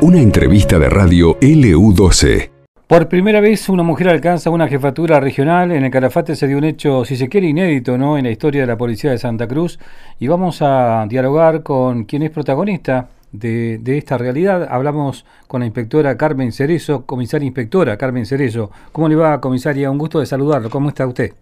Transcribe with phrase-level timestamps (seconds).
[0.00, 2.50] Una entrevista de radio LU12.
[2.88, 5.72] Por primera vez una mujer alcanza una jefatura regional.
[5.72, 8.18] En el Calafate se dio un hecho, si se quiere, inédito ¿no?
[8.18, 9.78] en la historia de la Policía de Santa Cruz.
[10.18, 14.68] Y vamos a dialogar con quien es protagonista de, esta realidad.
[14.70, 18.70] Hablamos con la inspectora Carmen Cerezo, comisaria inspectora Carmen Cerezo.
[18.92, 19.90] ¿Cómo le va, comisaria?
[19.90, 20.68] Un gusto de saludarlo.
[20.68, 21.32] ¿Cómo está usted?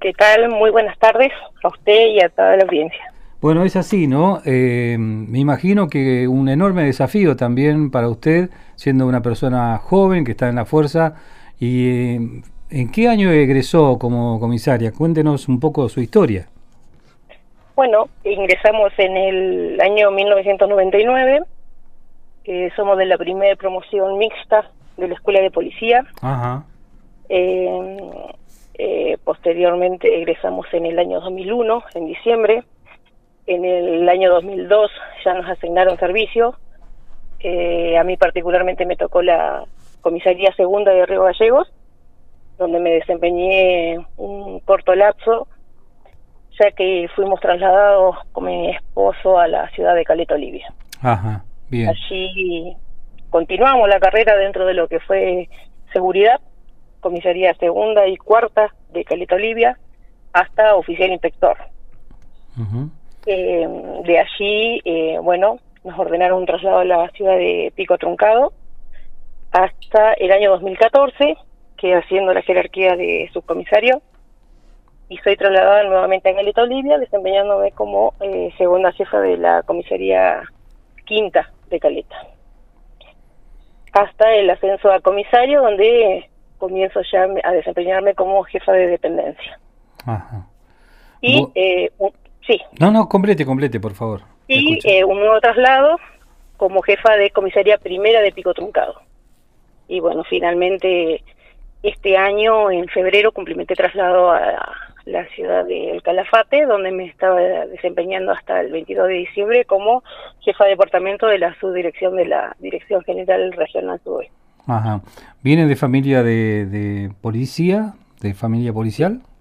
[0.00, 0.48] ¿Qué tal?
[0.48, 1.32] Muy buenas tardes
[1.62, 3.13] a usted y a toda la audiencia.
[3.44, 4.40] Bueno, es así, ¿no?
[4.46, 10.30] Eh, me imagino que un enorme desafío también para usted, siendo una persona joven que
[10.30, 11.16] está en la fuerza.
[11.60, 12.20] ¿Y eh,
[12.70, 14.92] en qué año egresó como comisaria?
[14.92, 16.48] Cuéntenos un poco su historia.
[17.76, 21.42] Bueno, ingresamos en el año 1999.
[22.46, 26.02] Eh, somos de la primera promoción mixta de la Escuela de Policía.
[26.22, 26.64] Ajá.
[29.22, 32.64] posteriormente egresamos en el año 2001, en diciembre
[33.46, 34.90] en el año 2002
[35.24, 36.54] ya nos asignaron servicio.
[37.40, 39.64] Eh, a mí particularmente me tocó la
[40.00, 41.70] comisaría segunda de Río Gallegos,
[42.58, 45.46] donde me desempeñé un corto lapso,
[46.58, 50.72] ya que fuimos trasladados con mi esposo a la ciudad de Caleta, Olivia.
[51.02, 51.88] Ajá, bien.
[51.88, 52.76] Allí
[53.30, 55.48] continuamos la carrera dentro de lo que fue
[55.92, 56.40] seguridad,
[57.00, 59.78] comisaría segunda y cuarta de Caleta, Olivia,
[60.32, 61.56] hasta oficial inspector.
[63.26, 63.68] Eh,
[64.04, 68.52] de allí, eh, bueno, nos ordenaron un traslado a la ciudad de Pico Truncado
[69.52, 71.36] hasta el año 2014,
[71.76, 74.02] que haciendo la jerarquía de subcomisario,
[75.08, 80.42] y soy trasladada nuevamente a Galeta Olivia, desempeñándome como eh, segunda jefa de la comisaría
[81.04, 82.16] quinta de Caleta.
[83.92, 86.28] Hasta el ascenso a comisario, donde
[86.58, 89.58] comienzo ya a desempeñarme como jefa de dependencia.
[90.04, 90.46] Ajá.
[91.20, 91.90] Y eh,
[92.46, 92.60] Sí.
[92.78, 94.22] No, no, complete, complete, por favor.
[94.48, 95.98] Y eh, un nuevo traslado
[96.56, 99.00] como jefa de comisaría primera de Pico Truncado.
[99.88, 101.22] Y bueno, finalmente
[101.82, 104.74] este año, en febrero, cumplimenté traslado a
[105.04, 110.02] la ciudad de El Calafate, donde me estaba desempeñando hasta el 22 de diciembre como
[110.40, 114.32] jefa de departamento de la subdirección de la Dirección General Regional Sudoeste.
[114.66, 115.02] Ajá.
[115.42, 119.20] ¿Viene de familia de, de policía, de familia policial?
[119.20, 119.33] Sí.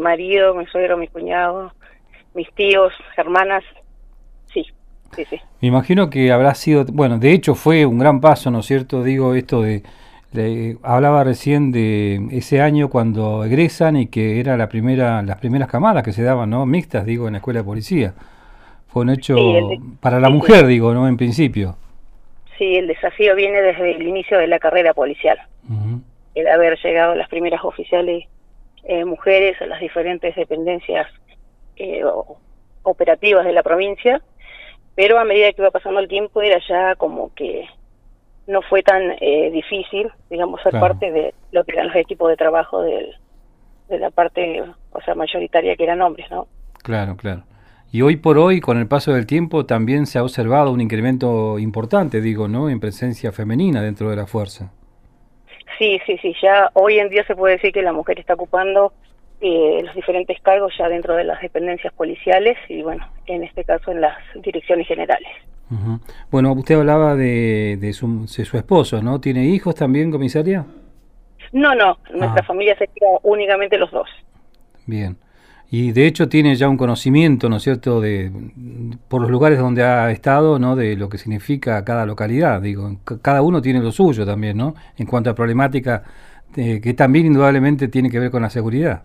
[0.00, 1.72] Mi marido, mi suegro, mi cuñado,
[2.32, 3.62] mis tíos, hermanas,
[4.46, 4.64] sí,
[5.14, 5.38] sí, sí.
[5.60, 9.04] Me imagino que habrá sido, bueno, de hecho fue un gran paso, ¿no es cierto?
[9.04, 9.82] Digo esto de,
[10.82, 16.02] hablaba recién de ese año cuando egresan y que era la primera, las primeras camadas
[16.02, 16.64] que se daban, ¿no?
[16.64, 18.14] Mixtas, digo, en la escuela de policía.
[18.88, 19.36] Fue un hecho
[20.00, 21.08] para la mujer, digo, ¿no?
[21.08, 21.76] En principio.
[22.56, 25.38] Sí, el desafío viene desde el inicio de la carrera policial.
[26.34, 28.24] El haber llegado a las primeras oficiales
[28.84, 31.06] eh, mujeres a las diferentes dependencias
[31.76, 32.02] eh,
[32.82, 34.20] operativas de la provincia,
[34.94, 37.66] pero a medida que iba pasando el tiempo era ya como que
[38.46, 42.36] no fue tan eh, difícil, digamos, ser parte de lo que eran los equipos de
[42.36, 43.14] trabajo de
[43.88, 46.46] la parte, o sea, mayoritaria que eran hombres, ¿no?
[46.82, 47.44] Claro, claro.
[47.92, 51.58] Y hoy por hoy, con el paso del tiempo, también se ha observado un incremento
[51.58, 52.68] importante, digo, ¿no?
[52.68, 54.72] En presencia femenina dentro de la fuerza.
[55.80, 58.92] Sí, sí, sí, ya hoy en día se puede decir que la mujer está ocupando
[59.40, 63.90] eh, los diferentes cargos ya dentro de las dependencias policiales y bueno, en este caso
[63.90, 65.30] en las direcciones generales.
[66.30, 69.22] Bueno, usted hablaba de, de, su, su, esposo, ¿no?
[69.22, 70.66] ¿Tiene hijos también, comisaria?
[71.52, 72.46] No, no, nuestra ah.
[72.46, 74.08] familia se queda únicamente los dos.
[74.84, 75.16] Bien.
[75.72, 78.30] Y de hecho tiene ya un conocimiento, ¿no es cierto?, de,
[79.08, 82.60] por los lugares donde ha estado, ¿no?, de lo que significa cada localidad.
[82.60, 86.02] Digo, cada uno tiene lo suyo también, ¿no?, en cuanto a problemática
[86.56, 89.02] eh, que también indudablemente tiene que ver con la seguridad.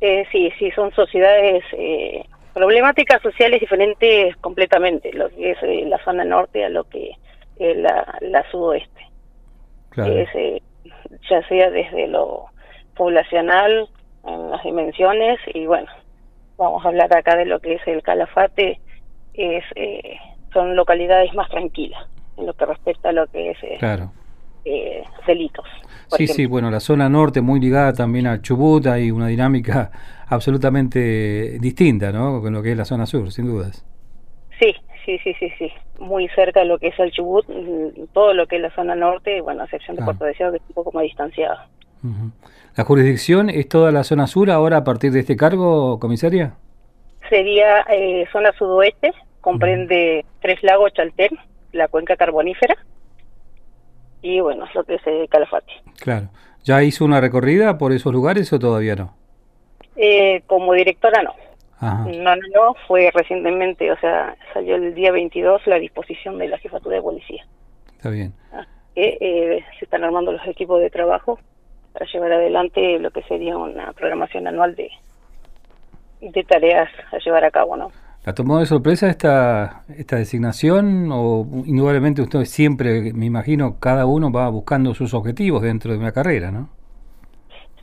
[0.00, 6.02] Eh, sí, sí, son sociedades, eh, problemáticas sociales diferentes completamente, lo que es eh, la
[6.04, 7.12] zona norte a lo que
[7.58, 9.06] es la, la sudoeste.
[9.90, 10.14] Claro.
[11.28, 12.46] ya sea desde lo
[12.96, 13.88] poblacional,
[14.28, 15.88] en las dimensiones y bueno,
[16.56, 18.80] vamos a hablar acá de lo que es el Calafate,
[19.34, 20.18] es eh,
[20.52, 22.02] son localidades más tranquilas
[22.36, 23.78] en lo que respecta a lo que es eh,
[24.64, 25.66] eh, delitos.
[26.08, 29.90] Sí, sí, bueno, la zona norte muy ligada también al Chubut, hay una dinámica
[30.28, 32.40] absolutamente distinta, ¿no?
[32.40, 33.84] Con lo que es la zona sur, sin dudas.
[34.58, 34.74] Sí,
[35.04, 38.46] sí, sí, sí, sí, muy cerca de lo que es el Chubut, mm, todo lo
[38.46, 40.92] que es la zona norte, bueno, a excepción de Puerto Deseado, que es un poco
[40.92, 41.58] más distanciado.
[42.76, 46.54] ¿La jurisdicción es toda la zona sur ahora a partir de este cargo, comisaria?
[47.28, 51.30] Sería eh, zona sudoeste, comprende Tres Lagos, Chaltén,
[51.72, 52.76] la cuenca carbonífera
[54.22, 55.72] y bueno, lo que es eh, Calafate.
[56.00, 56.28] Claro.
[56.64, 59.14] ¿Ya hizo una recorrida por esos lugares o todavía no?
[59.96, 61.34] Eh, como directora no.
[61.80, 66.58] No, no, no, fue recientemente, o sea, salió el día 22 la disposición de la
[66.58, 67.46] jefatura de policía.
[67.96, 68.34] Está bien.
[68.52, 68.66] Ah,
[68.96, 71.38] eh, se están armando los equipos de trabajo
[71.98, 74.88] para llevar adelante lo que sería una programación anual de,
[76.20, 77.90] de tareas a llevar a cabo, ¿no?
[78.24, 84.30] ¿La tomó de sorpresa esta, esta designación o indudablemente usted siempre, me imagino, cada uno
[84.30, 86.68] va buscando sus objetivos dentro de una carrera, ¿no?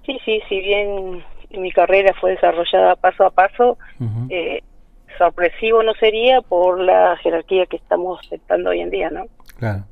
[0.06, 1.24] Sí, sí, si bien
[1.58, 3.78] mi carrera fue desarrollada paso a paso,
[4.30, 4.62] eh,
[5.18, 9.26] sorpresivo no sería por la jerarquía que estamos aceptando hoy en día, ¿no?
[9.58, 9.86] Claro,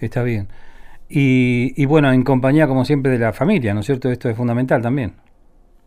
[0.00, 0.48] está bien.
[1.08, 4.10] Y, y bueno, en compañía, como siempre, de la familia, ¿no es cierto?
[4.10, 5.14] Esto es fundamental también.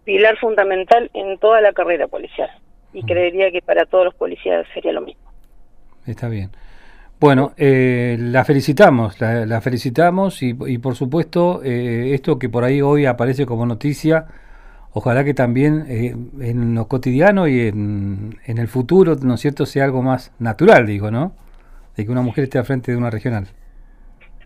[0.04, 2.50] Pilar fundamental en toda la carrera policial.
[2.94, 5.32] Y creería que para todos los policías sería lo mismo.
[6.06, 6.50] Está bien.
[7.22, 12.82] Bueno, eh, la felicitamos, la, felicitamos y, y, por supuesto eh, esto que por ahí
[12.82, 14.26] hoy aparece como noticia,
[14.92, 19.68] ojalá que también eh, en lo cotidiano y en, en, el futuro, ¿no es cierto?,
[19.68, 21.36] sea algo más natural, digo, ¿no?
[21.96, 23.50] De que una mujer esté al frente de una regional.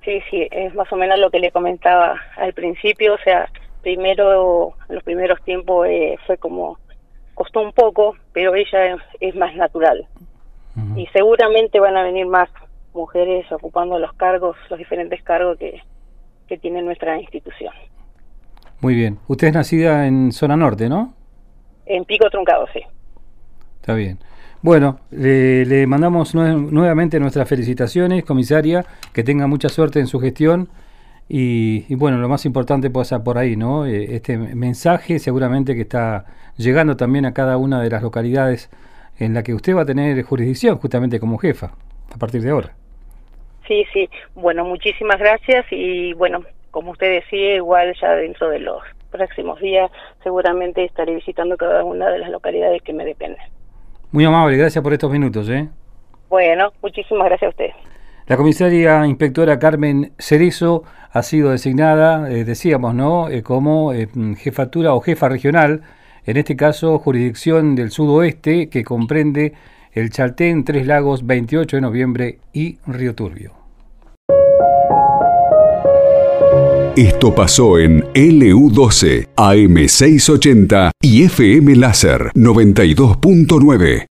[0.06, 3.50] Sí, sí, es más o menos lo que le comentaba al principio, o sea,
[3.82, 5.88] primero, los primeros tiempos
[6.28, 6.78] fue como,
[7.34, 10.08] costó un poco, pero ella es, más natural.
[10.96, 12.50] Y seguramente van a venir más
[12.94, 15.82] mujeres ocupando los cargos, los diferentes cargos que,
[16.48, 17.74] que tiene nuestra institución.
[18.82, 19.18] Muy bien.
[19.28, 21.14] Usted es nacida en zona norte, ¿no?
[21.86, 22.82] En Pico Truncado, sí.
[23.80, 24.20] Está bien.
[24.66, 28.84] Bueno, le, mandamos nuevamente nuestras felicitaciones, comisaria,
[29.14, 30.70] que tenga mucha suerte en su gestión
[31.30, 33.86] y, y bueno, lo más importante pasa por ahí, ¿no?
[33.86, 36.26] Eh, este mensaje seguramente que está
[36.58, 38.72] llegando también a cada una de las localidades
[39.20, 41.74] en la que usted va a tener jurisdicción justamente como jefa
[42.12, 42.74] a partir de ahora.
[43.68, 44.10] Sí, sí.
[44.34, 49.92] Bueno, muchísimas gracias y bueno, como usted decía, igual ya dentro de los próximos días
[50.24, 53.46] seguramente estaré visitando cada una de las localidades que me dependen.
[54.16, 55.50] Muy amable, gracias por estos minutos.
[55.50, 55.68] ¿eh?
[56.30, 57.70] Bueno, muchísimas gracias a usted.
[58.28, 64.08] La comisaria inspectora Carmen Cerezo ha sido designada, eh, decíamos, ¿no?, eh, como eh,
[64.38, 65.82] jefatura o jefa regional,
[66.26, 69.52] en este caso jurisdicción del sudoeste, que comprende
[69.92, 73.66] el Chaltén, Tres Lagos, 28 de noviembre y Río Turbio.
[76.98, 84.04] Esto pasó en LU12, AM680 y FM Láser 92.9.